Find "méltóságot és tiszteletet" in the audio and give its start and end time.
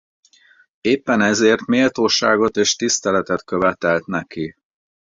1.65-3.43